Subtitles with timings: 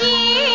[0.00, 0.49] 心。